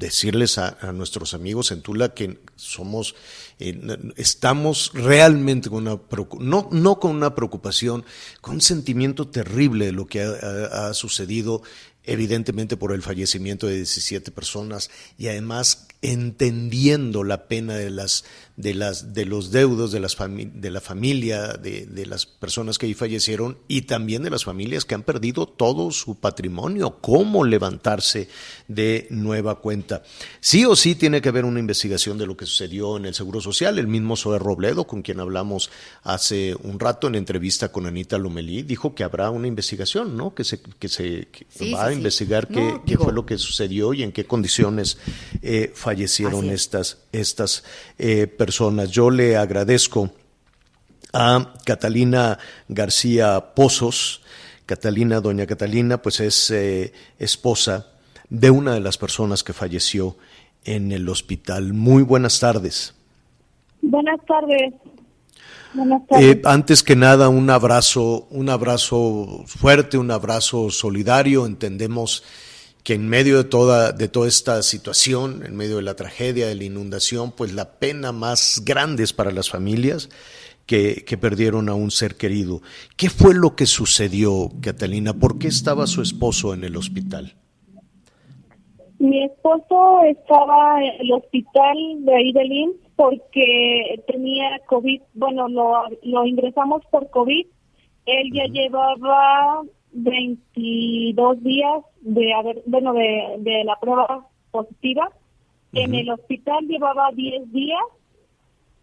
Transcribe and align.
decirles 0.00 0.58
a, 0.58 0.92
nuestros 0.92 1.34
amigos 1.34 1.70
en 1.70 1.82
Tula 1.82 2.14
que 2.14 2.40
somos, 2.56 3.14
eh, 3.60 3.78
estamos 4.16 4.90
realmente 4.94 5.70
con 5.70 5.86
una, 5.86 6.00
no, 6.40 6.68
no 6.72 6.98
con 6.98 7.14
una 7.14 7.34
preocupación, 7.34 8.04
con 8.40 8.54
un 8.54 8.60
sentimiento 8.60 9.28
terrible 9.28 9.86
de 9.86 9.92
lo 9.92 10.06
que 10.06 10.22
ha 10.22 10.92
sucedido 10.94 11.62
evidentemente 12.10 12.76
por 12.76 12.92
el 12.92 13.02
fallecimiento 13.02 13.68
de 13.68 13.76
17 13.76 14.32
personas 14.32 14.90
y 15.16 15.28
además 15.28 15.86
entendiendo 16.02 17.24
la 17.24 17.46
pena 17.46 17.74
de 17.74 17.90
las 17.90 18.24
de 18.56 18.74
las 18.74 19.14
de 19.14 19.26
los 19.26 19.52
deudos 19.52 19.92
de 19.92 20.00
las 20.00 20.16
de 20.18 20.70
la 20.70 20.80
familia 20.80 21.54
de, 21.54 21.86
de, 21.86 22.06
las 22.06 22.26
personas 22.26 22.78
que 22.78 22.86
ahí 22.86 22.94
fallecieron 22.94 23.58
y 23.68 23.82
también 23.82 24.22
de 24.22 24.30
las 24.30 24.44
familias 24.44 24.84
que 24.84 24.94
han 24.94 25.02
perdido 25.02 25.46
todo 25.46 25.90
su 25.92 26.18
patrimonio 26.18 26.98
cómo 27.00 27.44
levantarse 27.44 28.28
de 28.68 29.06
nueva 29.10 29.60
cuenta. 29.60 30.02
Sí 30.40 30.64
o 30.64 30.76
sí 30.76 30.94
tiene 30.94 31.20
que 31.20 31.28
haber 31.28 31.44
una 31.44 31.60
investigación 31.60 32.18
de 32.18 32.26
lo 32.26 32.36
que 32.36 32.46
sucedió 32.46 32.96
en 32.96 33.04
el 33.06 33.14
seguro 33.14 33.40
social. 33.40 33.78
El 33.78 33.86
mismo 33.86 34.16
Zoe 34.16 34.38
Robledo 34.38 34.86
con 34.86 35.02
quien 35.02 35.20
hablamos 35.20 35.70
hace 36.02 36.54
un 36.62 36.80
rato 36.80 37.08
en 37.08 37.14
entrevista 37.14 37.70
con 37.70 37.86
Anita 37.86 38.18
Lomelí 38.18 38.62
dijo 38.62 38.94
que 38.94 39.04
habrá 39.04 39.30
una 39.30 39.46
investigación 39.46 40.16
no 40.16 40.34
que 40.34 40.44
se 40.44 40.60
que 40.60 40.88
se 40.88 41.28
que 41.30 41.46
sí, 41.48 41.72
va 41.72 41.88
sí, 41.88 41.94
a 41.94 41.96
investigar 42.00 42.48
qué, 42.48 42.60
no, 42.60 42.84
qué 42.84 42.92
digo, 42.92 43.04
fue 43.04 43.12
lo 43.12 43.24
que 43.24 43.38
sucedió 43.38 43.92
y 43.94 44.02
en 44.02 44.12
qué 44.12 44.24
condiciones 44.24 44.98
eh, 45.42 45.72
fallecieron 45.74 46.50
estas, 46.50 46.98
estas 47.12 47.64
eh, 47.98 48.26
personas. 48.26 48.90
Yo 48.90 49.10
le 49.10 49.36
agradezco 49.36 50.10
a 51.12 51.54
Catalina 51.64 52.38
García 52.68 53.54
Pozos. 53.54 54.22
Catalina, 54.66 55.20
doña 55.20 55.46
Catalina, 55.46 56.00
pues 56.00 56.20
es 56.20 56.50
eh, 56.50 56.92
esposa 57.18 57.88
de 58.28 58.50
una 58.50 58.74
de 58.74 58.80
las 58.80 58.98
personas 58.98 59.42
que 59.42 59.52
falleció 59.52 60.16
en 60.64 60.92
el 60.92 61.08
hospital. 61.08 61.72
Muy 61.72 62.02
buenas 62.02 62.38
tardes. 62.38 62.94
Buenas 63.82 64.20
tardes. 64.26 64.74
Eh, 66.18 66.40
antes 66.44 66.82
que 66.82 66.96
nada, 66.96 67.28
un 67.28 67.48
abrazo, 67.50 68.26
un 68.30 68.48
abrazo 68.48 69.44
fuerte, 69.46 69.98
un 69.98 70.10
abrazo 70.10 70.70
solidario. 70.70 71.46
Entendemos 71.46 72.24
que 72.82 72.94
en 72.94 73.08
medio 73.08 73.36
de 73.38 73.44
toda, 73.44 73.92
de 73.92 74.08
toda 74.08 74.28
esta 74.28 74.62
situación, 74.62 75.42
en 75.44 75.56
medio 75.56 75.76
de 75.76 75.82
la 75.82 75.94
tragedia, 75.94 76.46
de 76.46 76.54
la 76.54 76.64
inundación, 76.64 77.32
pues 77.32 77.52
la 77.52 77.72
pena 77.78 78.12
más 78.12 78.62
grande 78.64 79.04
es 79.04 79.12
para 79.12 79.30
las 79.30 79.50
familias 79.50 80.08
que, 80.66 81.04
que, 81.06 81.18
perdieron 81.18 81.68
a 81.68 81.74
un 81.74 81.90
ser 81.90 82.16
querido. 82.16 82.62
¿Qué 82.96 83.10
fue 83.10 83.34
lo 83.34 83.56
que 83.56 83.66
sucedió, 83.66 84.50
Catalina? 84.60 85.12
¿Por 85.14 85.38
qué 85.38 85.48
estaba 85.48 85.86
su 85.86 86.00
esposo 86.00 86.54
en 86.54 86.64
el 86.64 86.76
hospital? 86.76 87.36
Mi 89.00 89.24
esposo 89.24 90.02
estaba 90.04 90.78
en 90.84 91.00
el 91.00 91.12
hospital 91.12 91.74
de 92.00 92.16
ahí 92.16 92.68
porque 92.96 94.04
tenía 94.06 94.60
COVID. 94.66 95.00
Bueno, 95.14 95.48
lo, 95.48 95.84
lo 96.02 96.26
ingresamos 96.26 96.82
por 96.90 97.08
COVID. 97.08 97.46
Él 98.04 98.30
ya 98.34 98.44
uh 98.44 98.46
-huh. 98.46 98.52
llevaba 98.52 99.62
22 99.92 101.42
días 101.42 101.82
de 102.02 102.34
haber, 102.34 102.62
bueno, 102.66 102.92
de, 102.92 103.36
de 103.38 103.64
la 103.64 103.76
prueba 103.80 104.28
positiva. 104.50 105.08
Uh 105.08 105.76
-huh. 105.76 105.84
En 105.84 105.94
el 105.94 106.10
hospital 106.10 106.66
llevaba 106.68 107.10
10 107.14 107.50
días. 107.52 107.82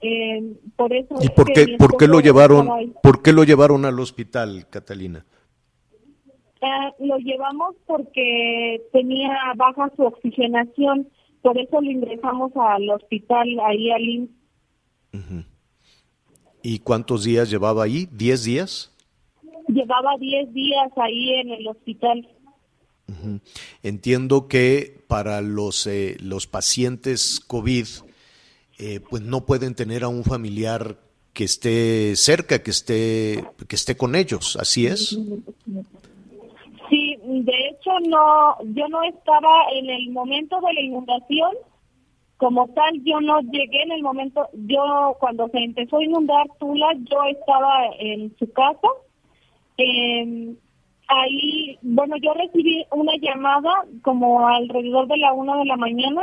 Eh, 0.02 0.42
por 0.76 0.94
eso 0.94 1.16
¿Y 1.22 1.30
por 1.30 1.46
qué, 1.54 1.76
por 1.78 1.96
qué 1.96 2.08
lo 2.08 2.22
llevaron, 2.22 2.96
por 3.04 3.22
qué 3.22 3.34
lo 3.34 3.44
llevaron 3.44 3.86
al 3.86 4.00
hospital, 4.00 4.66
Catalina? 4.72 5.26
Uh, 6.62 7.06
lo 7.06 7.18
llevamos 7.18 7.76
porque 7.86 8.82
tenía 8.92 9.30
baja 9.56 9.92
su 9.96 10.04
oxigenación, 10.04 11.08
por 11.42 11.58
eso 11.58 11.80
lo 11.82 11.92
ingresamos 11.92 12.52
al 12.56 12.90
hospital 12.90 13.48
ahí 13.66 13.92
al 13.92 14.02
IMSS. 14.02 14.30
Uh 15.14 15.18
-huh. 15.18 15.46
¿Y 16.64 16.80
cuántos 16.80 17.24
días 17.24 17.50
llevaba 17.50 17.84
ahí? 17.84 18.08
¿10 18.08 18.44
días? 18.44 18.92
Llevaba 19.68 20.18
10 20.20 20.54
días 20.54 20.92
ahí 20.96 21.30
en 21.36 21.52
el 21.52 21.68
hospital. 21.68 22.28
Uh 23.08 23.14
-huh. 23.14 23.42
Entiendo 23.84 24.48
que 24.48 25.04
para 25.08 25.42
los, 25.42 25.86
eh, 25.88 26.18
los 26.20 26.48
pacientes 26.48 27.40
COVID, 27.40 27.88
eh, 28.80 29.00
pues 29.10 29.22
no 29.22 29.46
pueden 29.46 29.76
tener 29.76 30.04
a 30.04 30.08
un 30.08 30.24
familiar 30.24 30.98
que 31.34 31.44
esté 31.44 32.16
cerca, 32.16 32.64
que 32.64 32.72
esté, 32.72 33.46
que 33.68 33.76
esté 33.76 33.96
con 33.96 34.16
ellos, 34.16 34.58
¿así 34.60 34.88
es? 34.88 35.20
De 37.28 37.68
hecho 37.68 37.92
no, 38.08 38.56
yo 38.74 38.88
no 38.88 39.04
estaba 39.04 39.66
en 39.74 39.90
el 39.90 40.12
momento 40.12 40.62
de 40.62 40.74
la 40.74 40.80
inundación, 40.80 41.52
como 42.38 42.70
tal 42.70 43.04
yo 43.04 43.20
no 43.20 43.42
llegué 43.42 43.84
en 43.84 43.92
el 43.92 44.02
momento, 44.02 44.48
yo 44.54 45.18
cuando 45.20 45.50
se 45.50 45.58
empezó 45.58 45.98
a 45.98 46.06
inundar 46.06 46.48
Tula, 46.58 46.94
yo 46.96 47.24
estaba 47.26 47.88
en 48.00 48.34
su 48.38 48.50
casa, 48.54 48.88
eh, 49.78 50.56
ahí, 51.10 51.78
bueno, 51.82 52.16
yo 52.16 52.34
recibí 52.34 52.86
una 52.92 53.18
llamada 53.18 53.74
como 54.04 54.48
alrededor 54.48 55.08
de 55.08 55.18
la 55.18 55.34
una 55.34 55.58
de 55.58 55.66
la 55.66 55.76
mañana 55.76 56.22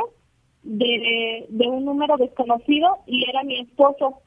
de, 0.63 1.45
de 1.51 1.69
un 1.69 1.85
número 1.85 2.17
desconocido 2.17 2.97
y 3.07 3.29
era 3.29 3.43
mi 3.43 3.61
esposo. 3.61 4.23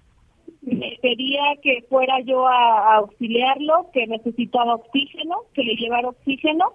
Me 0.62 0.98
pedía 1.02 1.44
que 1.62 1.84
fuera 1.90 2.20
yo 2.22 2.48
a, 2.48 2.96
auxiliarlo, 2.96 3.90
que 3.94 4.08
necesitaba 4.08 4.76
oxígeno, 4.76 5.36
que 5.54 5.64
le 5.64 5.76
llevara 5.76 6.10
oxígeno, 6.10 6.74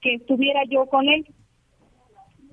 que 0.00 0.14
estuviera 0.14 0.62
yo 0.64 0.86
con 0.86 1.08
él. 1.08 1.26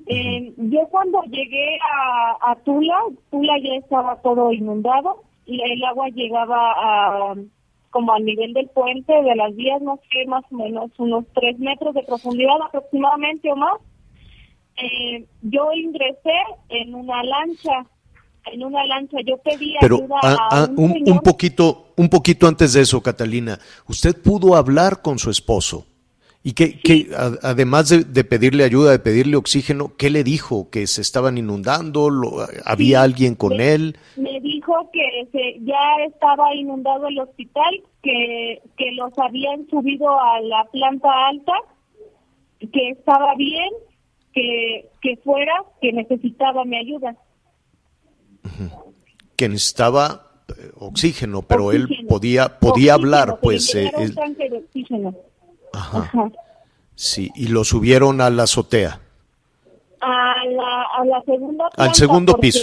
Eh, 0.07 0.53
yo 0.57 0.87
cuando 0.89 1.21
llegué 1.23 1.77
a, 1.81 2.51
a 2.51 2.55
Tula, 2.63 2.97
Tula 3.31 3.57
ya 3.59 3.75
estaba 3.75 4.21
todo 4.21 4.51
inundado 4.51 5.23
y 5.45 5.61
el 5.61 5.83
agua 5.83 6.09
llegaba 6.09 6.73
a 6.77 7.35
como 7.95 8.11
al 8.11 8.25
nivel 8.25 8.51
del 8.51 8.67
puente 8.67 9.13
de 9.13 9.35
las 9.37 9.55
vías, 9.55 9.81
no 9.81 9.97
sé, 10.11 10.25
más 10.27 10.43
o 10.51 10.55
menos 10.55 10.91
unos 10.97 11.23
tres 11.33 11.57
metros 11.59 11.93
de 11.93 12.03
profundidad 12.03 12.61
aproximadamente 12.61 13.49
o 13.49 13.55
más. 13.55 13.79
Eh, 14.75 15.25
yo 15.43 15.71
ingresé 15.71 16.35
en 16.67 16.93
una 16.93 17.23
lancha, 17.23 17.85
en 18.51 18.63
una 18.63 18.85
lancha, 18.85 19.17
yo 19.25 19.37
pedí 19.37 19.75
Pero, 19.79 19.97
ayuda 19.97 20.19
a, 20.21 20.33
a, 20.33 20.63
a 20.63 20.69
un, 20.69 20.91
un, 20.91 21.11
un, 21.11 21.19
poquito, 21.19 21.87
un 21.95 22.09
poquito 22.09 22.47
antes 22.47 22.73
de 22.73 22.81
eso, 22.81 23.01
Catalina, 23.01 23.59
usted 23.87 24.21
pudo 24.21 24.55
hablar 24.55 25.01
con 25.01 25.19
su 25.19 25.29
esposo. 25.29 25.85
Y 26.43 26.53
que, 26.53 26.67
sí. 26.67 26.79
que 26.83 27.15
a, 27.15 27.31
además 27.41 27.89
de, 27.89 28.03
de, 28.03 28.23
pedirle 28.23 28.63
ayuda, 28.63 28.91
de 28.91 28.99
pedirle 28.99 29.35
oxígeno, 29.35 29.93
¿qué 29.97 30.11
le 30.11 30.23
dijo? 30.23 30.69
¿Que 30.69 30.85
se 30.85 31.01
estaban 31.01 31.39
inundando? 31.39 32.11
Lo, 32.11 32.45
¿Había 32.65 32.99
sí, 32.99 33.03
alguien 33.03 33.33
con 33.33 33.57
me, 33.57 33.73
él? 33.73 33.97
Me 34.15 34.39
dijo 34.41 34.91
que 34.93 35.27
se, 35.31 35.59
ya 35.65 36.05
estaba 36.07 36.53
inundado 36.53 37.07
el 37.07 37.19
hospital, 37.19 37.81
que, 38.03 38.61
que 38.77 38.91
los 38.91 39.17
habían 39.17 39.67
subido 39.69 40.07
a 40.21 40.39
la 40.41 40.65
planta 40.65 41.09
alta, 41.29 41.53
que 42.59 42.89
estaba 42.89 43.33
bien, 43.33 43.71
que, 44.31 44.87
que 45.01 45.17
fuera, 45.23 45.63
que 45.81 45.93
necesitaba 45.93 46.63
mi 46.63 46.77
ayuda. 46.77 47.15
Que 49.35 49.49
necesitaba 49.49 50.31
eh, 50.47 50.71
oxígeno, 50.79 51.41
pero 51.41 51.65
oxígeno. 51.65 51.87
él 51.99 52.07
podía, 52.07 52.59
podía 52.59 52.93
hablar, 52.93 53.39
pues. 53.41 53.73
Eh, 53.75 53.91
un 53.97 54.13
tanque 54.13 54.49
de 54.49 54.57
oxígeno. 54.57 55.13
Ajá. 55.73 55.99
Ajá. 55.99 56.31
Sí, 56.95 57.31
y 57.35 57.47
lo 57.47 57.63
subieron 57.63 58.21
a 58.21 58.29
la 58.29 58.43
azotea. 58.43 59.01
A 59.99 60.45
la, 60.45 60.83
a 60.97 61.05
la 61.05 61.21
segunda 61.23 61.69
planta. 61.69 61.83
Al 61.83 61.95
segundo 61.95 62.37
piso. 62.37 62.59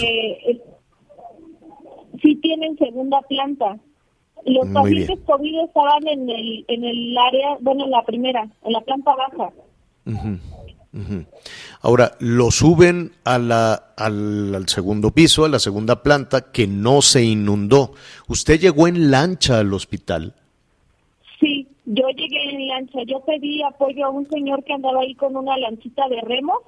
Sí 2.23 2.37
tienen 2.37 2.79
segunda 2.79 3.21
planta. 3.23 3.77
Los 4.47 4.67
Muy 4.67 4.75
pacientes 4.75 5.07
bien. 5.09 5.25
COVID 5.27 5.61
estaban 5.65 6.09
en 6.09 6.31
el, 6.31 6.65
en 6.69 6.85
el 6.85 7.19
área, 7.19 7.57
bueno, 7.61 7.85
en 7.85 7.91
la 7.91 8.03
primera, 8.05 8.49
en 8.65 8.73
la 8.73 8.81
planta 8.81 9.15
baja. 9.15 9.51
Uh 10.07 10.11
-huh. 10.11 10.39
Uh 10.95 10.99
-huh. 10.99 11.27
Ahora, 11.81 12.13
lo 12.21 12.51
suben 12.51 13.13
a 13.25 13.39
la, 13.39 13.95
al, 13.97 14.55
al, 14.55 14.69
segundo 14.69 15.11
piso, 15.11 15.45
a 15.45 15.49
la 15.49 15.59
segunda 15.59 16.03
planta, 16.03 16.53
que 16.53 16.67
no 16.67 17.01
se 17.01 17.25
inundó. 17.25 17.93
¿Usted 18.29 18.61
llegó 18.61 18.87
en 18.87 19.11
lancha 19.11 19.59
al 19.61 19.73
hospital? 19.73 20.35
Yo 21.85 22.09
llegué 22.11 22.51
en 22.51 22.69
lancha, 22.69 23.03
yo 23.07 23.21
pedí 23.21 23.63
apoyo 23.63 24.07
a 24.07 24.11
un 24.11 24.29
señor 24.29 24.63
que 24.65 24.73
andaba 24.73 25.01
ahí 25.01 25.15
con 25.15 25.37
una 25.37 25.57
lanchita 25.59 26.09
de 26.09 26.21
remo. 26.21 26.61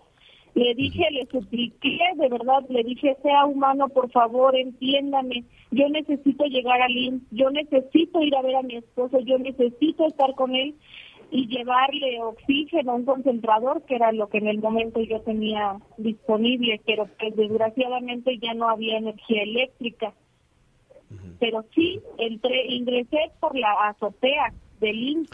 Le 0.55 0.75
dije, 0.75 1.09
le 1.11 1.26
supliqué, 1.26 1.99
de 2.17 2.29
verdad, 2.29 2.65
le 2.69 2.82
dije, 2.85 3.17
sea 3.23 3.44
humano, 3.47 3.88
por 3.88 4.11
favor, 4.11 4.56
entiéndame. 4.56 5.44
Yo 5.71 5.88
necesito 5.88 6.44
llegar 6.44 6.81
a 6.81 6.88
Lin, 6.88 7.26
yo 7.31 7.50
necesito 7.50 8.23
ir 8.23 8.37
a 8.37 8.43
ver 8.43 8.56
a 8.56 8.62
mi 8.62 8.76
esposo, 8.76 9.19
yo 9.21 9.38
necesito 9.38 10.06
estar 10.06 10.35
con 10.35 10.55
él 10.55 10.75
y 11.31 11.47
llevarle 11.49 12.23
oxígeno, 12.23 12.97
un 12.97 13.05
concentrador, 13.05 13.82
que 13.82 13.97
era 13.97 14.12
lo 14.12 14.29
que 14.29 14.38
en 14.38 14.49
el 14.49 14.59
momento 14.59 15.00
yo 15.00 15.21
tenía 15.21 15.76
disponible, 15.97 16.81
pero 16.87 17.09
pues 17.19 17.35
desgraciadamente 17.37 18.38
ya 18.38 18.55
no 18.55 18.69
había 18.69 18.99
energía 18.99 19.43
eléctrica. 19.43 20.12
Pero 21.38 21.65
sí, 21.75 22.00
entré, 22.19 22.67
ingresé 22.69 23.31
por 23.41 23.56
la 23.56 23.73
azotea 23.88 24.53
del 24.81 24.97
INS. 24.97 25.31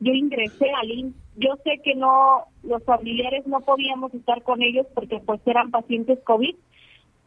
Yo 0.00 0.12
ingresé 0.12 0.70
al 0.72 0.90
INS. 0.90 1.14
Yo 1.36 1.56
sé 1.64 1.80
que 1.82 1.94
no, 1.94 2.44
los 2.62 2.82
familiares 2.84 3.46
no 3.46 3.60
podíamos 3.60 4.12
estar 4.14 4.42
con 4.42 4.62
ellos 4.62 4.86
porque 4.94 5.20
pues 5.24 5.40
eran 5.46 5.70
pacientes 5.70 6.18
COVID, 6.24 6.54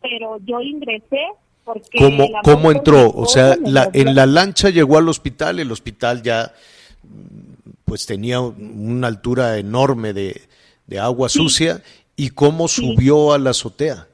pero 0.01 0.37
yo 0.45 0.61
ingresé 0.61 1.27
porque... 1.63 1.99
¿Cómo, 1.99 2.27
cómo 2.43 2.71
entró? 2.71 3.11
O 3.11 3.25
sea, 3.25 3.55
la, 3.63 3.89
en 3.93 4.15
la 4.15 4.25
lancha 4.25 4.69
llegó 4.69 4.97
al 4.97 5.09
hospital, 5.09 5.59
el 5.59 5.71
hospital 5.71 6.23
ya 6.23 6.51
pues 7.89 8.05
tenía 8.05 8.39
una 8.39 9.07
altura 9.07 9.57
enorme 9.57 10.13
de, 10.13 10.39
agua 10.99 11.27
sucia, 11.27 11.81
¿y 12.15 12.29
cómo 12.29 12.67
subió 12.67 13.33
a 13.33 13.39
la 13.39 13.49
azotea? 13.49 14.07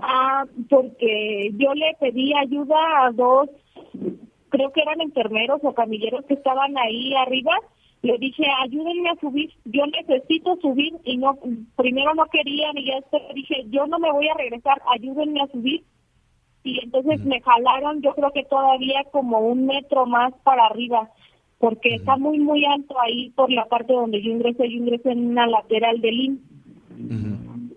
Ah, 0.00 0.44
porque 0.70 1.50
yo 1.54 1.74
le 1.74 1.96
pedí 2.00 2.32
ayuda 2.36 2.76
a 3.04 3.12
dos, 3.12 3.48
creo 4.48 4.72
que 4.72 4.80
eran 4.80 5.00
enfermeros 5.00 5.60
o 5.64 5.74
camilleros 5.74 6.24
que 6.26 6.34
estaban 6.34 6.78
ahí 6.78 7.14
arriba. 7.14 7.52
Le 8.02 8.16
dije, 8.18 8.44
ayúdenme 8.62 9.10
a 9.10 9.20
subir, 9.20 9.50
yo 9.64 9.84
necesito 9.86 10.56
subir 10.62 10.94
y 11.04 11.16
no, 11.16 11.36
primero 11.74 12.14
no 12.14 12.26
querían 12.26 12.78
y 12.78 12.86
ya 12.86 12.94
después 12.96 13.22
dije, 13.34 13.64
yo 13.70 13.88
no 13.88 13.98
me 13.98 14.12
voy 14.12 14.28
a 14.28 14.34
regresar, 14.34 14.80
ayúdenme 14.94 15.40
a 15.42 15.48
subir. 15.48 15.82
Y 16.62 16.78
entonces 16.84 17.24
me 17.24 17.40
jalaron, 17.40 18.00
yo 18.02 18.14
creo 18.14 18.30
que 18.30 18.44
todavía 18.44 19.02
como 19.10 19.40
un 19.40 19.66
metro 19.66 20.06
más 20.06 20.32
para 20.44 20.66
arriba 20.66 21.10
porque 21.58 21.96
está 21.96 22.16
muy, 22.16 22.38
muy 22.38 22.64
alto 22.64 22.94
ahí 23.00 23.30
por 23.30 23.50
la 23.50 23.64
parte 23.66 23.92
donde 23.92 24.22
yo 24.22 24.30
ingresé. 24.30 24.68
Yo 24.68 24.76
ingresé 24.76 25.10
en 25.10 25.26
una 25.28 25.46
lateral 25.46 26.00
del 26.00 26.20
IN. 26.20 27.74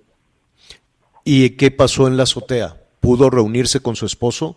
¿Y 1.23 1.55
qué 1.57 1.71
pasó 1.71 2.07
en 2.07 2.17
la 2.17 2.23
azotea? 2.23 2.77
¿Pudo 2.99 3.29
reunirse 3.29 3.81
con 3.81 3.95
su 3.95 4.05
esposo? 4.05 4.55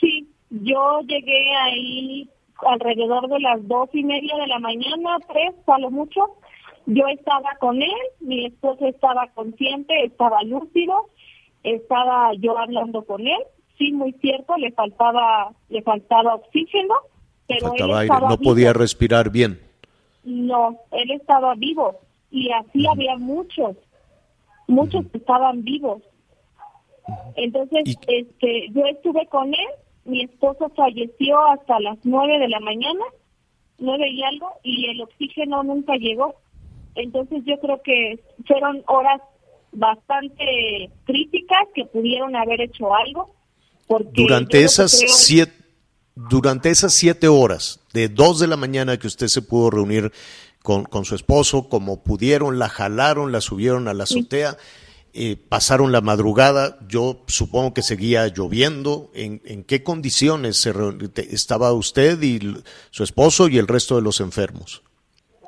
Sí, 0.00 0.28
yo 0.50 1.00
llegué 1.00 1.54
ahí 1.56 2.28
alrededor 2.66 3.28
de 3.28 3.40
las 3.40 3.66
dos 3.66 3.88
y 3.92 4.02
media 4.02 4.36
de 4.36 4.46
la 4.46 4.58
mañana, 4.58 5.18
tres, 5.32 5.54
a 5.66 5.78
lo 5.78 5.90
mucho. 5.90 6.20
Yo 6.86 7.06
estaba 7.08 7.56
con 7.58 7.82
él, 7.82 7.90
mi 8.20 8.46
esposo 8.46 8.86
estaba 8.86 9.28
consciente, 9.34 10.04
estaba 10.04 10.42
lúcido, 10.42 11.08
estaba 11.62 12.32
yo 12.34 12.56
hablando 12.56 13.04
con 13.04 13.26
él. 13.26 13.42
Sí, 13.78 13.92
muy 13.92 14.12
cierto, 14.20 14.56
le 14.56 14.72
faltaba, 14.72 15.52
le 15.68 15.82
faltaba 15.82 16.36
oxígeno 16.36 16.94
pero 17.46 17.72
no 18.28 18.38
podía 18.38 18.72
respirar 18.72 19.30
bien. 19.30 19.60
No, 20.24 20.78
él 20.90 21.10
estaba 21.12 21.54
vivo 21.54 22.00
y 22.30 22.50
así 22.50 22.86
había 22.86 23.16
muchos, 23.16 23.76
muchos 24.66 25.04
estaban 25.12 25.62
vivos. 25.62 26.02
Entonces, 27.36 27.96
este, 28.08 28.68
yo 28.70 28.84
estuve 28.86 29.26
con 29.28 29.48
él, 29.54 29.68
mi 30.04 30.22
esposo 30.22 30.70
falleció 30.74 31.38
hasta 31.46 31.78
las 31.80 31.98
nueve 32.04 32.38
de 32.38 32.48
la 32.48 32.60
mañana, 32.60 33.04
nueve 33.78 34.08
y 34.10 34.22
algo, 34.22 34.50
y 34.62 34.90
el 34.90 35.02
oxígeno 35.02 35.62
nunca 35.62 35.94
llegó. 35.96 36.34
Entonces 36.96 37.44
yo 37.44 37.58
creo 37.60 37.80
que 37.82 38.18
fueron 38.46 38.82
horas 38.86 39.20
bastante 39.72 40.90
críticas 41.04 41.68
que 41.74 41.84
pudieron 41.84 42.34
haber 42.34 42.60
hecho 42.62 42.94
algo. 42.94 43.30
Porque 43.86 44.10
Durante 44.14 44.62
esas 44.64 44.90
siete 44.90 45.65
durante 46.16 46.70
esas 46.70 46.94
siete 46.94 47.28
horas, 47.28 47.80
de 47.92 48.08
dos 48.08 48.40
de 48.40 48.46
la 48.46 48.56
mañana 48.56 48.98
que 48.98 49.06
usted 49.06 49.28
se 49.28 49.42
pudo 49.42 49.70
reunir 49.70 50.12
con, 50.62 50.84
con 50.84 51.04
su 51.04 51.14
esposo, 51.14 51.68
como 51.68 52.02
pudieron, 52.02 52.58
la 52.58 52.68
jalaron, 52.68 53.30
la 53.30 53.40
subieron 53.40 53.86
a 53.86 53.94
la 53.94 54.04
azotea, 54.04 54.56
eh, 55.12 55.36
pasaron 55.36 55.92
la 55.92 56.00
madrugada, 56.00 56.78
yo 56.88 57.22
supongo 57.26 57.72
que 57.74 57.82
seguía 57.82 58.26
lloviendo, 58.28 59.10
¿en, 59.14 59.40
en 59.44 59.62
qué 59.62 59.82
condiciones 59.82 60.56
se 60.56 60.72
estaba 61.30 61.72
usted 61.72 62.20
y 62.22 62.40
su 62.90 63.04
esposo 63.04 63.48
y 63.48 63.58
el 63.58 63.68
resto 63.68 63.96
de 63.96 64.02
los 64.02 64.20
enfermos? 64.20 64.82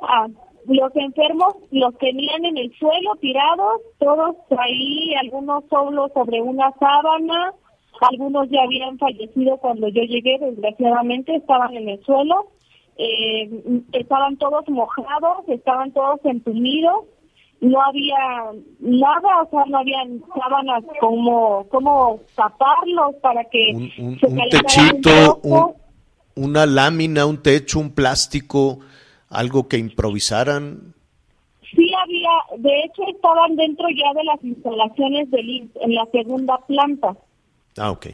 Ah, 0.01 0.27
los 0.67 0.95
enfermos 0.97 1.55
los 1.71 1.97
tenían 1.99 2.45
en 2.45 2.59
el 2.59 2.73
suelo 2.79 3.17
tirados, 3.21 3.81
todos 3.99 4.37
ahí, 4.59 5.15
algunos 5.15 5.65
solo 5.71 6.11
sobre 6.15 6.41
una 6.43 6.73
sábana, 6.79 7.53
algunos 8.01 8.49
ya 8.51 8.63
habían 8.63 8.99
fallecido 8.99 9.57
cuando 9.59 9.89
yo 9.89 10.03
llegué, 10.03 10.39
desgraciadamente, 10.39 11.37
estaban 11.37 11.77
en 11.77 11.89
el 11.89 12.05
suelo, 12.05 12.51
eh, 12.97 13.51
estaban 13.93 14.37
todos 14.37 14.69
mojados, 14.69 15.49
estaban 15.49 15.93
todos 15.93 16.21
entumidos, 16.25 17.05
no 17.61 17.83
había 17.83 18.53
nada, 18.81 19.43
o 19.43 19.51
sea, 19.51 19.65
no 19.67 19.79
había 19.79 20.05
sábanas 20.35 20.85
como, 21.01 21.69
como 21.69 22.21
taparlos 22.35 23.17
para 23.21 23.45
que 23.45 23.73
un, 23.99 24.19
techito, 24.51 25.75
una 26.37 26.67
lámina, 26.67 27.27
un 27.27 27.43
techo, 27.43 27.81
un 27.81 27.95
plástico, 27.95 28.79
algo 29.29 29.67
que 29.67 29.79
improvisaran. 29.79 30.95
Sí 31.75 31.91
había, 32.03 32.31
de 32.59 32.81
hecho 32.85 33.03
estaban 33.09 33.57
dentro 33.57 33.87
ya 33.91 34.13
de 34.15 34.25
las 34.25 34.43
instalaciones 34.43 35.31
del 35.31 35.71
en 35.83 35.95
la 35.95 36.07
segunda 36.13 36.59
planta. 36.67 37.17
Ah, 37.79 37.91
ok. 37.91 38.07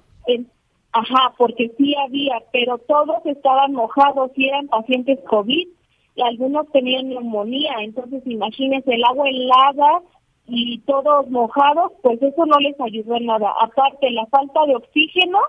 ajá, 0.92 1.34
porque 1.36 1.72
sí 1.76 1.94
había, 1.96 2.40
pero 2.52 2.78
todos 2.78 3.24
estaban 3.26 3.72
mojados 3.72 4.30
y 4.36 4.48
eran 4.48 4.68
pacientes 4.68 5.18
COVID 5.28 5.68
y 6.14 6.22
algunos 6.22 6.70
tenían 6.70 7.08
neumonía. 7.08 7.74
Entonces, 7.80 8.22
imagínense 8.26 8.94
el 8.94 9.04
agua 9.04 9.28
helada 9.28 10.02
y 10.46 10.78
todos 10.80 11.28
mojados, 11.30 11.92
pues 12.02 12.22
eso 12.22 12.46
no 12.46 12.58
les 12.58 12.78
ayudó 12.80 13.16
en 13.16 13.26
nada. 13.26 13.52
Aparte, 13.60 14.10
la 14.10 14.26
falta 14.26 14.66
de 14.66 14.76
oxígeno, 14.76 15.40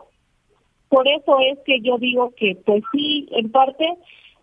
por 0.89 1.07
eso 1.07 1.37
es 1.39 1.59
que 1.65 1.81
yo 1.81 1.97
digo 1.97 2.33
que, 2.35 2.55
pues 2.65 2.83
sí, 2.91 3.27
en 3.31 3.51
parte, 3.51 3.85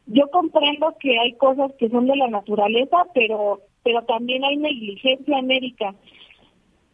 yo 0.06 0.30
comprendo 0.30 0.94
que 1.00 1.18
hay 1.18 1.32
cosas 1.34 1.72
que 1.78 1.88
son 1.88 2.06
de 2.06 2.16
la 2.16 2.28
naturaleza, 2.28 3.06
pero 3.14 3.60
pero 3.82 4.02
también 4.02 4.44
hay 4.44 4.56
negligencia 4.56 5.42
médica. 5.42 5.94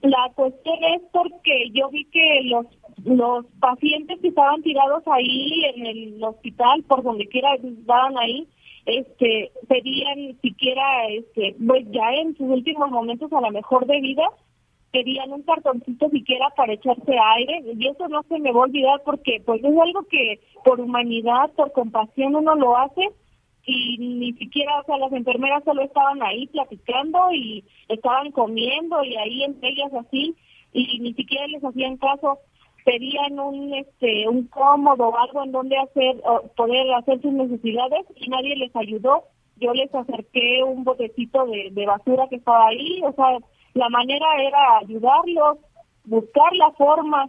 La 0.03 0.31
cuestión 0.35 0.77
es 0.95 1.03
porque 1.13 1.71
yo 1.73 1.89
vi 1.91 2.05
que 2.07 2.43
los 2.45 2.67
los 3.05 3.47
pacientes 3.61 4.19
que 4.21 4.29
estaban 4.29 4.63
tirados 4.63 5.03
ahí 5.07 5.65
en 5.75 5.87
el 5.87 6.25
hospital, 6.25 6.83
por 6.85 7.03
donde 7.03 7.29
quiera 7.29 7.55
estaban 7.55 8.19
ahí, 8.19 8.49
este, 8.87 9.53
pedían 9.69 10.39
siquiera, 10.41 11.07
este, 11.09 11.55
pues 11.65 11.87
ya 11.91 12.13
en 12.15 12.37
sus 12.37 12.49
últimos 12.49 12.91
momentos 12.91 13.33
a 13.33 13.41
lo 13.41 13.51
mejor 13.51 13.87
de 13.87 14.01
vida, 14.01 14.25
pedían 14.91 15.33
un 15.33 15.43
cartoncito 15.43 16.09
siquiera 16.09 16.49
para 16.57 16.73
echarse 16.73 17.13
aire 17.37 17.63
y 17.75 17.87
eso 17.87 18.09
no 18.09 18.23
se 18.23 18.39
me 18.39 18.53
va 18.53 18.61
a 18.61 18.65
olvidar 18.65 19.03
porque 19.05 19.43
pues 19.45 19.63
es 19.63 19.79
algo 19.79 20.03
que 20.11 20.41
por 20.65 20.81
humanidad, 20.81 21.51
por 21.57 21.73
compasión 21.73 22.35
uno 22.35 22.55
lo 22.55 22.77
hace 22.77 23.11
y 23.65 23.99
ni 23.99 24.33
siquiera, 24.35 24.81
o 24.81 24.85
sea, 24.85 24.97
las 24.99 25.13
enfermeras 25.13 25.63
solo 25.65 25.83
estaban 25.83 26.23
ahí 26.23 26.47
platicando 26.49 27.33
y 27.33 27.65
estaban 27.89 28.33
comiendo 28.33 29.03
y 29.05 29.17
ahí 29.17 29.45
entre 29.45 29.71
ellas 29.71 29.93
así 29.95 30.35
y 30.73 30.99
ni 31.01 31.15
siquiera 31.15 31.47
les 31.49 31.65
hacían 31.65 31.97
caso. 31.97 32.39
Pedían 32.85 33.39
un 33.39 33.75
este 33.75 34.27
un 34.29 34.47
cómodo 34.47 35.09
o 35.09 35.19
algo 35.19 35.45
en 35.45 35.53
donde 35.53 35.77
hacer 35.77 36.17
poder 36.57 36.91
hacer 36.95 37.21
sus 37.21 37.33
necesidades 37.33 38.07
y 38.17 38.29
nadie 38.29 38.57
les 38.57 38.75
ayudó. 38.75 39.25
Yo 39.57 39.75
les 39.75 39.95
acerqué 39.95 40.63
un 40.63 40.85
botecito 40.85 41.45
de, 41.47 41.69
de 41.73 41.87
basura 41.87 42.29
que 42.29 42.37
estaba 42.37 42.69
ahí 42.69 43.03
o 43.05 43.13
sea 43.13 43.39
la 43.75 43.89
manera 43.91 44.27
era 44.41 44.79
ayudarlos 44.79 45.59
buscar 46.05 46.53
la 46.55 46.71
forma 46.73 47.29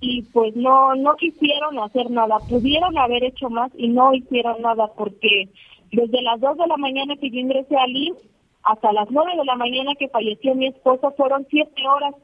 y 0.00 0.22
pues 0.32 0.56
no 0.56 0.94
no 0.94 1.16
quisieron 1.16 1.78
hacer 1.78 2.10
nada 2.10 2.38
pudieron 2.48 2.96
haber 2.96 3.24
hecho 3.24 3.50
más 3.50 3.70
y 3.76 3.88
no 3.88 4.14
hicieron 4.14 4.62
nada 4.62 4.88
porque 4.96 5.48
desde 5.92 6.22
las 6.22 6.40
2 6.40 6.56
de 6.56 6.66
la 6.66 6.76
mañana 6.76 7.16
que 7.16 7.30
yo 7.30 7.40
ingresé 7.40 7.76
al 7.76 7.90
IMSS 7.90 8.30
hasta 8.62 8.92
las 8.92 9.10
9 9.10 9.32
de 9.36 9.44
la 9.44 9.56
mañana 9.56 9.94
que 9.98 10.08
falleció 10.08 10.54
mi 10.54 10.66
esposo 10.66 11.12
fueron 11.16 11.46
siete 11.50 11.82
horas. 11.86 12.14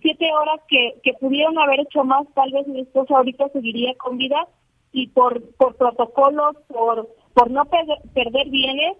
Siete 0.00 0.32
horas 0.32 0.60
que, 0.68 0.94
que 1.02 1.14
pudieron 1.14 1.58
haber 1.58 1.80
hecho 1.80 2.04
más, 2.04 2.26
tal 2.34 2.52
vez 2.52 2.66
mi 2.68 2.80
esposo 2.80 3.16
ahorita 3.16 3.48
seguiría 3.48 3.94
con 3.96 4.16
vida 4.16 4.46
y 4.92 5.08
por, 5.08 5.42
por 5.56 5.74
protocolos, 5.76 6.56
por, 6.68 7.08
por 7.34 7.50
no 7.50 7.64
perder, 7.64 7.98
perder 8.14 8.48
bienes, 8.48 8.96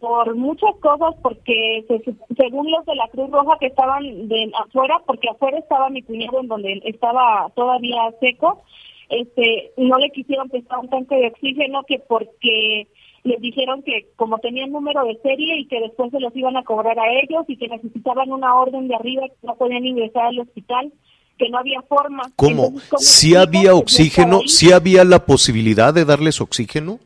por 0.00 0.34
muchas 0.36 0.74
cosas, 0.80 1.14
porque 1.22 1.84
según 2.36 2.70
los 2.70 2.86
de 2.86 2.94
la 2.94 3.08
Cruz 3.08 3.30
Roja 3.30 3.58
que 3.58 3.66
estaban 3.66 4.28
de 4.28 4.50
afuera, 4.58 5.00
porque 5.06 5.28
afuera 5.28 5.58
estaba 5.58 5.90
mi 5.90 6.02
cuñado 6.02 6.40
en 6.40 6.48
donde 6.48 6.80
estaba 6.84 7.50
todavía 7.54 8.12
seco, 8.20 8.62
este 9.08 9.72
no 9.76 9.98
le 9.98 10.10
quisieron 10.10 10.48
prestar 10.48 10.78
un 10.78 10.88
tanque 10.88 11.16
de 11.16 11.28
oxígeno 11.28 11.82
que 11.86 11.98
porque 11.98 12.86
les 13.24 13.40
dijeron 13.40 13.82
que 13.82 14.06
como 14.16 14.38
tenían 14.38 14.70
número 14.70 15.04
de 15.04 15.18
serie 15.22 15.58
y 15.58 15.66
que 15.66 15.80
después 15.80 16.10
se 16.10 16.20
los 16.20 16.34
iban 16.36 16.56
a 16.56 16.64
cobrar 16.64 16.98
a 16.98 17.12
ellos 17.12 17.44
y 17.48 17.56
que 17.56 17.68
necesitaban 17.68 18.30
una 18.30 18.54
orden 18.54 18.88
de 18.88 18.94
arriba 18.94 19.26
que 19.28 19.46
no 19.46 19.56
podían 19.56 19.84
ingresar 19.84 20.26
al 20.26 20.40
hospital 20.40 20.92
que 21.38 21.48
no 21.48 21.58
había 21.58 21.80
forma. 21.82 22.24
¿Cómo? 22.36 22.72
¿Si 22.98 23.34
había 23.36 23.74
oxígeno? 23.74 24.40
¿Si 24.46 24.72
había 24.72 25.04
la 25.04 25.24
posibilidad 25.24 25.94
de 25.94 26.04
darles 26.04 26.40
oxígeno? 26.40 26.98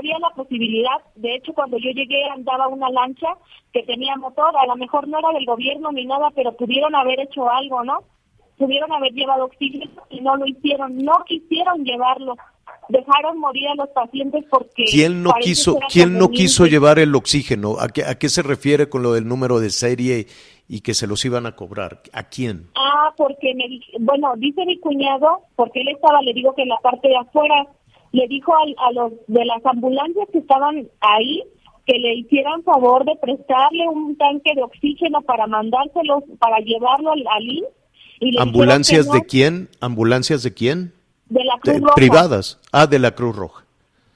Había 0.00 0.18
la 0.18 0.30
posibilidad. 0.30 0.96
De 1.14 1.34
hecho, 1.34 1.52
cuando 1.52 1.76
yo 1.78 1.90
llegué 1.90 2.24
andaba 2.24 2.68
una 2.68 2.88
lancha 2.90 3.28
que 3.72 3.82
tenía 3.82 4.16
motor. 4.16 4.56
A 4.56 4.66
lo 4.66 4.76
mejor 4.76 5.06
no 5.06 5.18
era 5.18 5.30
del 5.32 5.44
gobierno 5.44 5.92
ni 5.92 6.06
nada, 6.06 6.30
pero 6.34 6.56
pudieron 6.56 6.94
haber 6.94 7.20
hecho 7.20 7.48
algo, 7.48 7.84
¿no? 7.84 8.00
Pudieron 8.56 8.92
haber 8.92 9.12
llevado 9.12 9.44
oxígeno 9.44 9.90
y 10.08 10.20
no 10.20 10.36
lo 10.36 10.46
hicieron. 10.46 10.96
No 10.96 11.12
quisieron 11.26 11.84
llevarlo. 11.84 12.34
Dejaron 12.88 13.38
morir 13.38 13.68
a 13.68 13.74
los 13.74 13.88
pacientes 13.90 14.44
porque... 14.50 14.84
¿Quién 14.90 15.22
no 15.22 15.32
quiso, 15.40 15.78
¿quién 15.92 16.18
no 16.18 16.30
quiso 16.30 16.66
llevar 16.66 16.98
el 16.98 17.14
oxígeno? 17.14 17.76
¿A 17.78 17.88
qué, 17.88 18.04
¿A 18.04 18.18
qué 18.18 18.28
se 18.28 18.42
refiere 18.42 18.88
con 18.88 19.02
lo 19.02 19.12
del 19.12 19.28
número 19.28 19.60
de 19.60 19.70
serie 19.70 20.26
y 20.72 20.82
que 20.82 20.94
se 20.94 21.08
los 21.08 21.24
iban 21.24 21.46
a 21.46 21.56
cobrar. 21.56 22.00
¿A 22.12 22.22
quién? 22.22 22.70
Ah, 22.76 23.12
porque 23.16 23.52
me 23.56 23.64
bueno, 23.98 24.34
dice 24.36 24.64
mi 24.64 24.78
cuñado, 24.78 25.42
porque 25.56 25.80
él 25.80 25.88
estaba, 25.88 26.22
le 26.22 26.32
digo 26.32 26.54
que 26.54 26.62
en 26.62 26.68
la 26.68 26.78
parte 26.78 27.08
de 27.08 27.16
afuera, 27.16 27.66
le 28.12 28.26
dijo 28.28 28.52
a, 28.54 28.92
los 28.92 29.12
de 29.26 29.44
las 29.44 29.64
ambulancias 29.64 30.28
que 30.32 30.38
estaban 30.38 30.88
ahí 31.00 31.42
que 31.86 31.98
le 31.98 32.14
hicieran 32.14 32.62
favor 32.62 33.04
de 33.04 33.16
prestarle 33.16 33.88
un 33.88 34.16
tanque 34.16 34.52
de 34.54 34.62
oxígeno 34.62 35.22
para 35.22 35.46
mandárselos, 35.46 36.24
para 36.38 36.58
llevarlo 36.58 37.12
al, 37.12 37.24
al 37.26 37.66
¿Ambulancias 38.38 39.10
de 39.10 39.22
quién? 39.22 39.68
¿Ambulancias 39.80 40.42
de 40.42 40.52
quién? 40.52 40.92
De 41.28 41.42
la 41.44 41.58
Cruz 41.60 41.80
Roja. 41.80 41.94
Privadas. 41.94 42.60
Ah, 42.70 42.86
de 42.86 42.98
la 42.98 43.12
Cruz 43.12 43.34
Roja. 43.34 43.64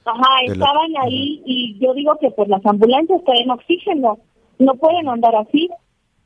Ajá, 0.05 0.41
estaban 0.45 0.91
ahí 1.01 1.41
y 1.45 1.79
yo 1.79 1.93
digo 1.95 2.15
que 2.19 2.29
pues 2.29 2.47
las 2.47 2.63
ambulancias 2.65 3.23
traen 3.23 3.49
oxígeno, 3.49 4.19
no 4.59 4.75
pueden 4.75 5.09
andar 5.09 5.35
así. 5.35 5.69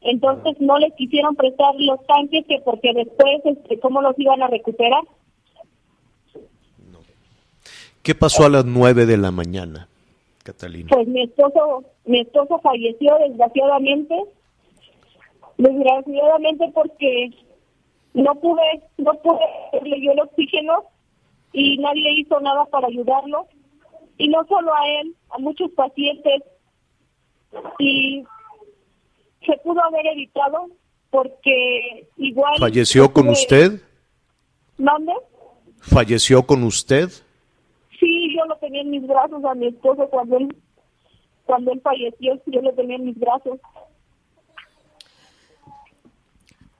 Entonces 0.01 0.55
no 0.59 0.77
les 0.77 0.93
quisieron 0.93 1.35
prestar 1.35 1.75
los 1.77 2.05
tanques 2.05 2.45
que 2.47 2.59
porque 2.63 2.93
después, 2.93 3.41
este, 3.45 3.79
¿cómo 3.79 4.01
los 4.01 4.17
iban 4.17 4.41
a 4.41 4.47
recuperar? 4.47 5.03
¿Qué 8.03 8.15
pasó 8.15 8.45
a 8.45 8.49
las 8.49 8.65
nueve 8.65 9.05
de 9.05 9.17
la 9.17 9.31
mañana, 9.31 9.87
Catalina? 10.43 10.89
Pues 10.89 11.07
mi 11.07 11.23
esposo, 11.23 11.83
mi 12.05 12.21
esposo 12.21 12.59
falleció 12.59 13.17
desgraciadamente, 13.27 14.15
desgraciadamente 15.57 16.71
porque 16.73 17.31
no 18.13 18.33
pude, 18.35 18.83
no 18.97 19.13
pude 19.13 19.39
le 19.83 19.99
dio 19.99 20.11
el 20.13 20.21
oxígeno 20.21 20.85
y 21.53 21.77
nadie 21.77 22.19
hizo 22.19 22.39
nada 22.39 22.65
para 22.65 22.87
ayudarlo 22.87 23.47
y 24.17 24.27
no 24.29 24.45
solo 24.47 24.73
a 24.73 25.01
él, 25.01 25.15
a 25.31 25.39
muchos 25.39 25.71
pacientes 25.71 26.43
y 27.79 28.23
se 29.45 29.57
pudo 29.63 29.83
haber 29.83 30.05
evitado 30.07 30.67
porque 31.09 32.07
igual... 32.17 32.53
¿Falleció 32.59 33.11
con 33.11 33.29
usted? 33.29 33.81
¿Dónde? 34.77 35.13
¿Falleció 35.79 36.45
con 36.45 36.63
usted? 36.63 37.09
Tenía 38.69 38.83
en 38.83 38.91
mis 38.91 39.07
brazos 39.07 39.43
a 39.45 39.55
mi 39.55 39.65
esposo 39.65 40.07
cuando 40.11 40.37
él, 40.37 40.55
cuando 41.47 41.71
él 41.71 41.81
falleció, 41.81 42.39
yo 42.45 42.61
lo 42.61 42.71
tenía 42.73 42.97
en 42.97 43.05
mis 43.05 43.17
brazos. 43.17 43.59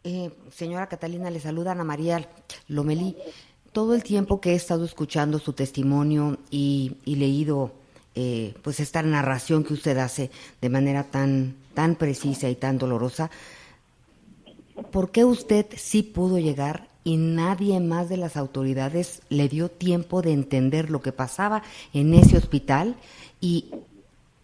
Eh, 0.04 0.30
señora 0.52 0.86
Catalina, 0.86 1.32
le 1.32 1.40
saluda 1.40 1.72
Ana 1.72 1.84
María 1.84 2.30
Lomelí. 2.68 3.18
Todo 3.72 3.96
el 3.96 4.04
tiempo 4.04 4.40
que 4.40 4.52
he 4.52 4.56
estado 4.56 4.86
escuchando 4.86 5.40
su 5.40 5.54
testimonio 5.54 6.38
y, 6.52 6.98
y 7.06 7.16
leído 7.16 7.72
eh, 8.14 8.54
pues 8.62 8.80
esta 8.80 9.02
narración 9.02 9.64
que 9.64 9.74
usted 9.74 9.98
hace 9.98 10.30
de 10.62 10.70
manera 10.70 11.06
tan, 11.06 11.56
tan 11.74 11.96
precisa 11.96 12.50
y 12.50 12.56
tan 12.56 12.78
dolorosa, 12.78 13.32
¿por 14.92 15.10
qué 15.10 15.26
usted 15.26 15.66
sí 15.76 16.04
pudo 16.04 16.38
llegar 16.38 16.88
y 17.10 17.18
nadie 17.18 17.80
más 17.80 18.08
de 18.08 18.18
las 18.18 18.38
autoridades 18.38 19.24
le 19.30 19.50
dio 19.50 19.68
tiempo 19.68 20.22
de 20.22 20.32
entender 20.32 20.92
lo 20.92 21.02
que 21.02 21.12
pasaba 21.12 21.64
en 21.92 22.14
ese 22.14 22.38
hospital 22.38 22.98
y, 23.42 23.66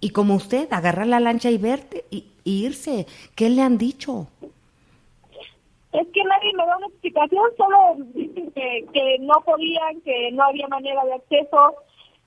y 0.02 0.10
como 0.10 0.34
usted, 0.34 0.68
agarrar 0.74 1.06
la 1.06 1.20
lancha 1.20 1.52
y 1.52 1.60
verte 1.60 2.06
y, 2.10 2.26
irse? 2.44 3.06
¿Qué 3.36 3.52
le 3.52 3.62
han 3.62 3.78
dicho? 3.78 4.28
Es 4.42 6.08
que 6.08 6.24
nadie 6.24 6.54
me 6.58 6.66
da 6.66 6.78
una 6.78 6.88
explicación, 6.88 7.44
solo 7.56 7.78
dicen 8.16 8.52
que, 8.52 8.86
que 8.92 9.18
no 9.20 9.36
podían, 9.46 10.02
que 10.02 10.32
no 10.32 10.46
había 10.46 10.68
manera 10.68 11.06
de 11.06 11.14
acceso, 11.14 11.76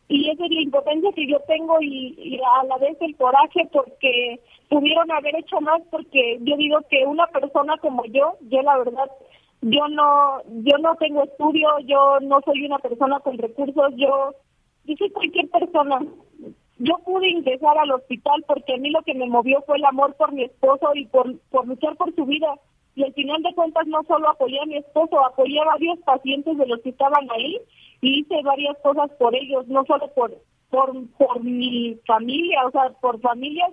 y 0.08 0.30
esa 0.30 0.44
es 0.44 0.50
la 0.50 0.60
impotencia 0.62 1.12
que 1.12 1.26
yo 1.26 1.38
tengo 1.48 1.78
y, 1.80 2.40
a 2.60 2.64
la 2.64 2.78
vez 2.78 2.96
el 3.00 3.14
coraje 3.16 3.68
porque 3.72 4.40
pudieron 4.68 5.10
haber 5.10 5.36
hecho 5.36 5.60
más 5.60 5.82
porque 5.90 6.38
yo 6.42 6.56
digo 6.56 6.78
que 6.88 7.04
una 7.04 7.26
persona 7.26 7.76
como 7.78 8.04
yo, 8.06 8.36
yo 8.48 8.62
la 8.62 8.78
verdad, 8.78 9.10
yo 9.62 9.88
no, 9.88 10.42
yo 10.62 10.78
no 10.78 10.94
tengo 10.96 11.24
estudio, 11.24 11.68
yo 11.84 12.20
no 12.20 12.40
soy 12.44 12.66
una 12.66 12.78
persona 12.78 13.20
con 13.20 13.38
recursos, 13.38 13.94
yo, 13.96 14.34
yo 14.84 14.94
soy 14.96 15.10
cualquier 15.10 15.48
persona. 15.50 16.00
Yo 16.78 16.98
pude 17.04 17.28
ingresar 17.28 17.76
al 17.76 17.90
hospital 17.90 18.44
porque 18.46 18.74
a 18.74 18.78
mí 18.78 18.90
lo 18.90 19.02
que 19.02 19.14
me 19.14 19.26
movió 19.26 19.62
fue 19.66 19.78
el 19.78 19.84
amor 19.84 20.14
por 20.14 20.32
mi 20.32 20.44
esposo 20.44 20.90
y 20.94 21.06
por, 21.06 21.36
por 21.50 21.66
luchar 21.66 21.96
por 21.96 22.14
su 22.14 22.24
vida. 22.24 22.54
Y 22.94 23.04
al 23.04 23.12
final 23.14 23.42
de 23.42 23.54
cuentas 23.54 23.86
no 23.86 24.02
solo 24.04 24.28
apoyé 24.28 24.60
a 24.60 24.66
mi 24.66 24.76
esposo, 24.76 25.24
apoyé 25.24 25.60
a 25.60 25.64
varios 25.64 25.98
pacientes 26.00 26.56
de 26.56 26.66
los 26.66 26.80
que 26.82 26.90
estaban 26.90 27.28
ahí 27.30 27.58
y 28.00 28.20
hice 28.20 28.42
varias 28.42 28.76
cosas 28.78 29.10
por 29.18 29.34
ellos, 29.34 29.66
no 29.66 29.84
solo 29.84 30.08
por 30.14 30.32
por, 30.70 30.92
por 31.16 31.42
mi 31.42 31.96
familia, 32.06 32.66
o 32.66 32.70
sea, 32.70 32.90
por 33.00 33.20
familias 33.20 33.70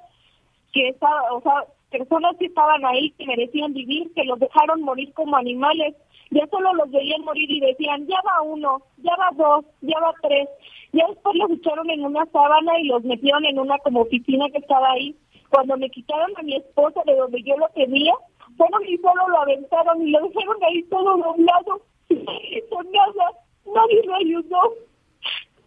que 0.73 0.89
estaban, 0.89 1.23
o 1.31 1.41
sea, 1.41 1.65
personas 1.89 2.35
que 2.37 2.45
estaban 2.45 2.85
ahí 2.85 3.11
que 3.11 3.25
merecían 3.25 3.73
vivir, 3.73 4.11
que 4.13 4.23
los 4.23 4.39
dejaron 4.39 4.81
morir 4.81 5.13
como 5.13 5.35
animales, 5.35 5.95
ya 6.31 6.47
solo 6.47 6.73
los 6.73 6.91
veían 6.91 7.21
morir 7.21 7.49
y 7.49 7.59
decían, 7.59 8.07
ya 8.07 8.17
va 8.27 8.41
uno, 8.41 8.81
ya 8.97 9.15
va 9.15 9.29
dos, 9.35 9.65
ya 9.81 9.99
va 9.99 10.13
tres, 10.21 10.49
ya 10.91 11.05
después 11.07 11.35
los 11.35 11.51
echaron 11.51 11.89
en 11.89 12.05
una 12.05 12.25
sábana 12.27 12.79
y 12.79 12.87
los 12.87 13.03
metieron 13.03 13.45
en 13.45 13.59
una 13.59 13.77
como 13.79 14.01
oficina 14.01 14.49
que 14.49 14.59
estaba 14.59 14.91
ahí. 14.91 15.15
Cuando 15.49 15.77
me 15.77 15.89
quitaron 15.89 16.31
a 16.37 16.41
mi 16.41 16.55
esposa 16.55 17.01
de 17.05 17.15
donde 17.15 17.41
yo 17.43 17.55
lo 17.57 17.69
tenía, 17.69 18.13
solo 18.57 18.81
y 18.87 18.97
solo 18.97 19.29
lo 19.29 19.41
aventaron 19.41 20.01
y 20.01 20.11
lo 20.11 20.27
dejaron 20.27 20.63
ahí 20.63 20.83
todo 20.83 21.17
doblado, 21.17 21.81
con 22.69 22.91
nada 22.91 23.31
nadie 23.73 24.03
lo 24.03 24.15
ayudó. 24.15 24.73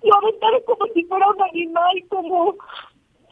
Lo 0.03 0.15
aventaron 0.15 0.63
como 0.65 0.87
si 0.95 1.05
fuera 1.05 1.29
un 1.29 1.43
animal, 1.43 2.05
como 2.09 2.55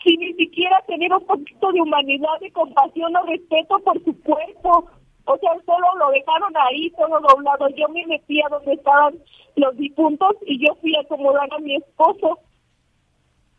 sin 0.07 0.21
ni 0.21 0.33
siquiera 0.35 0.81
tener 0.87 1.13
un 1.13 1.27
poquito 1.27 1.73
de 1.73 1.81
humanidad, 1.81 2.39
de 2.41 2.53
compasión 2.53 3.15
o 3.17 3.27
respeto 3.27 3.79
por 3.81 4.03
su 4.05 4.19
cuerpo. 4.23 4.89
O 5.25 5.37
sea, 5.39 5.51
solo 5.67 5.87
lo 5.99 6.11
dejaron 6.11 6.53
ahí, 6.57 6.91
todo 6.91 7.19
doblado. 7.29 7.69
Yo 7.71 7.89
me 7.89 8.07
metí 8.07 8.41
a 8.41 8.49
donde 8.49 8.75
estaban 8.75 9.15
los 9.57 9.77
difuntos 9.77 10.37
y 10.47 10.65
yo 10.65 10.75
fui 10.81 10.95
a 10.95 11.01
acomodar 11.01 11.49
a 11.53 11.59
mi 11.59 11.75
esposo, 11.75 12.39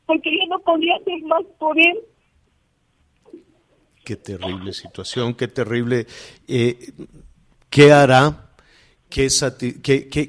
porque 0.05 0.29
yo 0.31 0.47
no 0.47 0.59
podía 0.59 0.95
hacer 0.95 1.21
más 1.23 1.43
por 1.59 1.77
él. 1.77 1.99
Qué 4.05 4.15
terrible 4.15 4.71
situación, 4.71 5.33
qué 5.33 5.49
terrible. 5.49 6.05
Eh, 6.47 6.77
¿Qué 7.69 7.91
hará 7.91 8.46
¿Qué, 9.09 9.29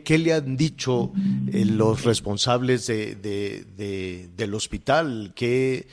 qué, 0.04 0.18
le 0.18 0.32
han 0.32 0.56
dicho 0.56 1.12
eh, 1.52 1.64
los 1.64 2.04
responsables 2.04 2.86
de, 2.86 4.28
del 4.36 4.54
hospital? 4.54 5.32
¿Qué, 5.34 5.86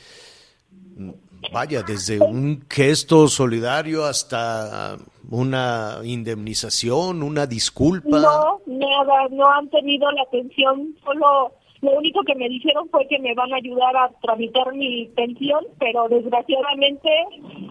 vaya, 1.51 1.83
desde 1.83 2.19
un 2.19 2.65
gesto 2.69 3.27
solidario 3.27 4.05
hasta 4.05 4.97
una 5.29 5.99
indemnización, 6.03 7.23
una 7.23 7.47
disculpa? 7.47 8.19
No, 8.19 8.61
nada, 8.67 9.27
no 9.31 9.49
han 9.49 9.69
tenido 9.69 10.09
la 10.11 10.21
atención, 10.23 10.95
solo 11.03 11.51
lo 11.85 11.97
único 11.97 12.23
que 12.23 12.33
me 12.35 12.49
dijeron 12.49 12.89
fue 12.89 13.07
que 13.07 13.19
me 13.19 13.35
van 13.35 13.53
a 13.53 13.57
ayudar 13.57 13.95
a 13.95 14.09
tramitar 14.21 14.73
mi 14.73 15.05
pensión, 15.15 15.65
pero 15.79 16.09
desgraciadamente 16.09 17.09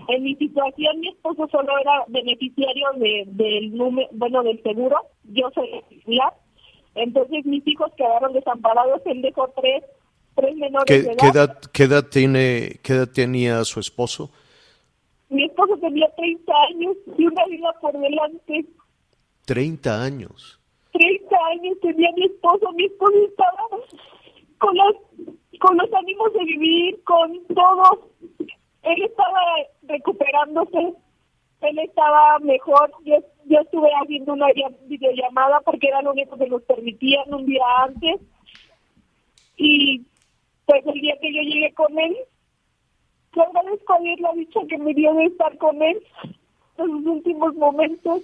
en 0.08 0.22
mi 0.22 0.36
situación 0.36 1.00
mi 1.00 1.08
esposo 1.08 1.48
solo 1.50 1.76
era 1.78 2.04
beneficiario 2.06 2.86
de, 2.96 3.24
del 3.26 3.76
número, 3.76 4.08
bueno, 4.12 4.44
del 4.44 4.62
seguro, 4.62 4.96
yo 5.24 5.50
soy 5.52 5.68
titular, 5.88 6.32
entonces 6.94 7.44
mis 7.44 7.66
hijos 7.66 7.90
quedaron 7.96 8.32
desamparados, 8.32 9.02
él 9.06 9.20
dejó 9.20 9.52
tres, 9.60 9.82
tres 10.36 10.54
menores 10.56 10.86
¿Qué, 10.86 11.02
de 11.02 11.12
edad. 11.12 11.58
¿qué 11.72 11.82
edad, 11.82 12.04
tiene, 12.08 12.80
¿Qué 12.84 12.92
edad 12.92 13.08
tenía 13.08 13.64
su 13.64 13.80
esposo? 13.80 14.30
Mi 15.28 15.44
esposo 15.44 15.76
tenía 15.78 16.08
30 16.14 16.52
años 16.70 16.96
y 17.18 17.26
una 17.26 17.44
vida 17.46 17.74
por 17.80 17.98
delante. 17.98 18.64
30 19.46 20.02
años. 20.02 20.60
30 20.94 21.36
años 21.50 21.76
tenía 21.82 22.08
mi 22.16 22.26
esposo, 22.26 22.70
mi 22.72 22.84
esposo 22.84 23.16
estaba 23.28 23.68
con 24.58 24.76
los, 24.76 24.94
con 25.60 25.76
los 25.76 25.92
ánimos 25.92 26.32
de 26.32 26.44
vivir, 26.44 27.02
con 27.02 27.44
todo. 27.48 28.10
Él 28.82 29.02
estaba 29.02 29.40
recuperándose, 29.82 30.94
él 31.62 31.78
estaba 31.80 32.38
mejor. 32.38 32.92
Yo, 33.04 33.16
yo 33.46 33.58
estuve 33.60 33.88
haciendo 34.00 34.34
una 34.34 34.46
videollamada 34.86 35.60
porque 35.62 35.88
era 35.88 36.00
lo 36.00 36.12
único 36.12 36.36
que 36.38 36.46
nos 36.48 36.62
permitían 36.62 37.34
un 37.34 37.44
día 37.44 37.64
antes. 37.82 38.20
Y 39.56 40.02
pues 40.66 40.86
el 40.86 41.00
día 41.00 41.16
que 41.20 41.34
yo 41.34 41.42
llegué 41.42 41.74
con 41.74 41.98
él, 41.98 42.16
le 43.34 43.42
agradezco 43.42 43.94
a 43.94 43.98
Dios 43.98 44.20
la 44.20 44.32
dicha 44.34 44.60
que 44.68 44.78
me 44.78 44.94
dio 44.94 45.12
de 45.14 45.24
estar 45.24 45.58
con 45.58 45.82
él 45.82 46.00
en 46.78 46.86
los 46.88 47.04
últimos 47.04 47.52
momentos. 47.56 48.22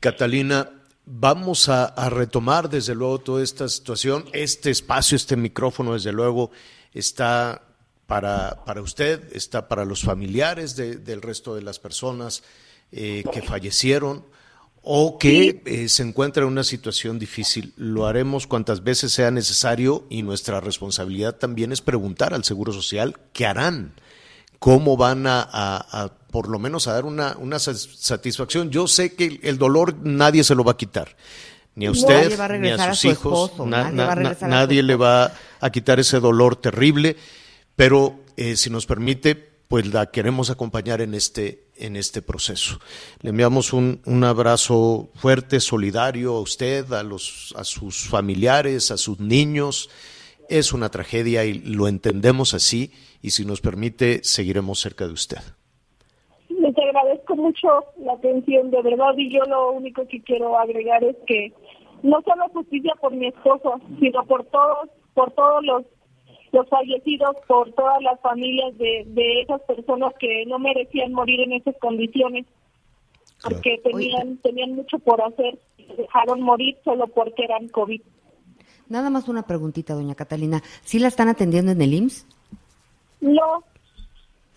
Catalina, 0.00 0.79
vamos 1.04 1.68
a, 1.68 2.08
retomar 2.10 2.68
desde 2.68 2.94
luego 2.94 3.18
toda 3.18 3.42
esta 3.42 3.68
situación. 3.68 4.24
Este 4.32 4.70
espacio, 4.70 5.16
este 5.16 5.36
micrófono, 5.36 5.94
desde 5.94 6.12
luego, 6.12 6.50
está 6.92 7.62
para, 8.06 8.64
para 8.64 8.82
usted, 8.82 9.34
está 9.34 9.68
para 9.68 9.84
los 9.84 10.02
familiares 10.02 10.76
del 10.76 11.22
resto 11.22 11.54
de 11.54 11.62
las 11.62 11.78
personas 11.78 12.42
eh, 12.92 13.22
que 13.32 13.42
fallecieron 13.42 14.24
o 14.82 15.18
que 15.18 15.62
eh, 15.66 15.88
se 15.88 16.02
encuentran 16.02 16.46
en 16.46 16.52
una 16.52 16.64
situación 16.64 17.18
difícil. 17.18 17.74
Lo 17.76 18.06
haremos 18.06 18.46
cuantas 18.46 18.82
veces 18.82 19.12
sea 19.12 19.30
necesario 19.30 20.06
y 20.08 20.22
nuestra 20.22 20.60
responsabilidad 20.60 21.36
también 21.36 21.72
es 21.72 21.82
preguntar 21.82 22.32
al 22.34 22.44
Seguro 22.44 22.72
Social 22.72 23.18
qué 23.32 23.46
harán, 23.46 23.94
cómo 24.58 24.96
van 24.96 25.26
a, 25.26 26.12
por 26.30 26.48
lo 26.48 26.58
menos 26.58 26.86
a 26.86 26.92
dar 26.92 27.04
una, 27.04 27.36
una, 27.38 27.58
satisfacción. 27.58 28.70
Yo 28.70 28.86
sé 28.86 29.14
que 29.14 29.40
el 29.42 29.58
dolor 29.58 29.96
nadie 30.02 30.44
se 30.44 30.54
lo 30.54 30.64
va 30.64 30.72
a 30.72 30.76
quitar. 30.76 31.16
Ni 31.74 31.86
a 31.86 31.92
usted, 31.92 32.58
ni 32.58 32.68
a 32.68 32.92
sus 32.92 33.04
hijos, 33.04 33.52
nadie, 33.66 34.82
le 34.82 34.96
va 34.96 35.32
a 35.60 35.70
quitar 35.70 36.00
ese 36.00 36.18
dolor 36.18 36.56
terrible, 36.56 37.16
pero 37.76 38.20
eh, 38.36 38.56
si 38.56 38.70
nos 38.70 38.86
permite, 38.86 39.34
pues 39.68 39.86
la 39.86 40.10
queremos 40.10 40.50
acompañar 40.50 41.00
en 41.00 41.14
este, 41.14 41.68
en 41.76 41.96
este 41.96 42.22
proceso. 42.22 42.80
Le 43.22 43.30
enviamos 43.30 43.72
un, 43.72 44.02
un, 44.04 44.24
abrazo 44.24 45.10
fuerte, 45.14 45.60
solidario 45.60 46.34
a 46.34 46.40
usted, 46.40 46.92
a, 46.92 47.04
los, 47.04 47.54
a 47.56 47.62
sus 47.62 48.08
familiares, 48.08 48.90
a 48.90 48.96
sus 48.96 49.20
niños. 49.20 49.90
Es 50.48 50.72
una 50.72 50.90
tragedia 50.90 51.44
y 51.44 51.54
lo 51.54 51.86
entendemos 51.86 52.52
así 52.52 52.92
y 53.22 53.30
si 53.30 53.44
nos 53.44 53.60
permite, 53.60 54.20
seguiremos 54.24 54.80
cerca 54.80 55.06
de 55.06 55.12
usted. 55.12 55.38
Agradezco 57.00 57.36
mucho 57.36 57.68
la 57.98 58.14
atención, 58.14 58.70
de 58.70 58.82
verdad, 58.82 59.14
y 59.16 59.30
yo 59.30 59.42
lo 59.44 59.72
único 59.72 60.06
que 60.06 60.22
quiero 60.22 60.58
agregar 60.58 61.02
es 61.04 61.16
que 61.26 61.52
no 62.02 62.20
solo 62.22 62.48
justicia 62.52 62.94
por 63.00 63.12
mi 63.12 63.28
esposo, 63.28 63.80
sino 63.98 64.24
por 64.24 64.44
todos, 64.46 64.88
por 65.14 65.30
todos 65.32 65.64
los 65.64 65.84
los 66.52 66.68
fallecidos 66.68 67.36
por 67.46 67.70
todas 67.72 68.02
las 68.02 68.20
familias 68.20 68.76
de, 68.76 69.04
de 69.06 69.42
esas 69.42 69.60
personas 69.62 70.12
que 70.18 70.44
no 70.46 70.58
merecían 70.58 71.12
morir 71.12 71.40
en 71.40 71.52
esas 71.52 71.76
condiciones, 71.78 72.44
porque 73.42 73.80
tenían, 73.84 74.36
tenían 74.38 74.72
mucho 74.72 74.98
por 74.98 75.22
hacer, 75.22 75.58
dejaron 75.96 76.42
morir 76.42 76.76
solo 76.84 77.06
porque 77.06 77.44
eran 77.44 77.68
COVID. 77.68 78.02
Nada 78.88 79.10
más 79.10 79.28
una 79.28 79.46
preguntita, 79.46 79.94
doña 79.94 80.16
Catalina. 80.16 80.62
¿Sí 80.82 80.98
la 80.98 81.06
están 81.08 81.28
atendiendo 81.28 81.70
en 81.70 81.80
el 81.80 81.94
IMSS? 81.94 82.26
No, 83.20 83.62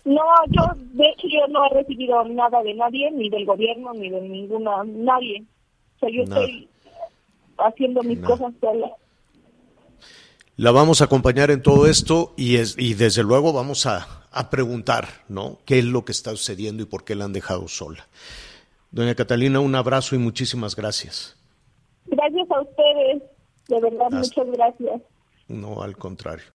no, 0.04 0.22
yo, 0.50 0.62
de 0.76 1.08
hecho, 1.08 1.26
yo 1.28 1.46
no 1.48 1.64
he 1.64 1.74
recibido 1.74 2.22
nada 2.24 2.62
de 2.62 2.74
nadie, 2.74 3.10
ni 3.10 3.30
del 3.30 3.46
gobierno, 3.46 3.94
ni 3.94 4.10
de 4.10 4.20
ninguna, 4.20 4.84
nadie. 4.84 5.44
O 5.96 5.98
sea, 6.00 6.10
yo 6.10 6.22
estoy 6.24 6.68
haciendo 7.56 8.02
mis 8.02 8.18
cosas 8.20 8.52
sola. 8.60 8.90
La 10.56 10.70
vamos 10.70 11.00
a 11.00 11.06
acompañar 11.06 11.50
en 11.50 11.62
todo 11.62 11.86
esto 11.86 12.32
y, 12.36 12.56
es, 12.56 12.76
y 12.78 12.94
desde 12.94 13.22
luego 13.22 13.52
vamos 13.52 13.86
a, 13.86 14.06
preguntar, 14.50 15.06
¿no? 15.28 15.58
¿Qué 15.64 15.78
es 15.78 15.84
lo 15.84 16.04
que 16.04 16.12
está 16.12 16.30
sucediendo 16.30 16.82
y 16.82 16.86
por 16.86 17.04
qué 17.04 17.14
la 17.14 17.24
han 17.24 17.32
dejado 17.32 17.66
sola? 17.66 18.06
Doña 18.90 19.14
Catalina, 19.14 19.58
un 19.60 19.74
abrazo 19.74 20.14
y 20.14 20.18
muchísimas 20.18 20.76
gracias. 20.76 21.36
Gracias 22.06 22.50
a 22.50 22.60
ustedes, 22.60 23.22
de 23.68 23.80
verdad, 23.80 24.10
muchas 24.10 24.46
gracias. 24.52 25.02
No, 25.48 25.82
al 25.82 25.96
contrario. 25.96 26.54